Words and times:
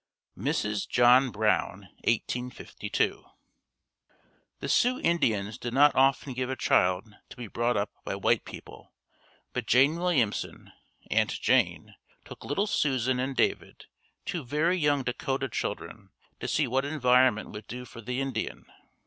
Mrs. 0.35 0.89
John 0.89 1.29
Brown 1.29 1.81
1852. 2.05 3.23
The 4.59 4.67
Sioux 4.67 4.99
Indians 4.99 5.59
did 5.59 5.75
not 5.75 5.93
often 5.93 6.33
give 6.33 6.49
a 6.49 6.55
child 6.55 7.13
to 7.29 7.37
be 7.37 7.45
brought 7.45 7.77
up 7.77 7.91
by 8.03 8.15
white 8.15 8.43
people, 8.43 8.93
but 9.53 9.67
Jane 9.67 9.97
Williamson 9.97 10.71
"Aunt 11.11 11.39
Jane" 11.39 11.93
took 12.25 12.43
little 12.43 12.65
Susan 12.65 13.19
and 13.19 13.35
David, 13.35 13.85
two 14.25 14.43
very 14.43 14.75
young 14.75 15.03
Dakota 15.03 15.47
children, 15.47 16.09
to 16.39 16.47
see 16.47 16.65
what 16.65 16.83
environment 16.83 17.51
would 17.51 17.67
do 17.67 17.85
for 17.85 18.01
the 18.01 18.19
Indian. 18.19 18.65